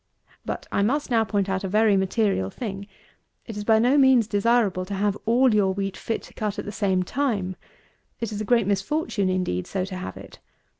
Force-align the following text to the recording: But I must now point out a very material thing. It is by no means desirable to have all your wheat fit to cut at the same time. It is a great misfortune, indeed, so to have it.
But 0.43 0.65
I 0.71 0.81
must 0.81 1.11
now 1.11 1.23
point 1.23 1.47
out 1.47 1.63
a 1.63 1.67
very 1.67 1.95
material 1.95 2.49
thing. 2.49 2.87
It 3.45 3.55
is 3.55 3.63
by 3.63 3.77
no 3.77 3.99
means 3.99 4.25
desirable 4.27 4.83
to 4.85 4.95
have 4.95 5.15
all 5.27 5.53
your 5.53 5.75
wheat 5.75 5.95
fit 5.95 6.23
to 6.23 6.33
cut 6.33 6.57
at 6.57 6.65
the 6.65 6.71
same 6.71 7.03
time. 7.03 7.55
It 8.19 8.31
is 8.31 8.41
a 8.41 8.45
great 8.45 8.65
misfortune, 8.65 9.29
indeed, 9.29 9.67
so 9.67 9.85
to 9.85 9.95
have 9.95 10.17
it. 10.17 10.39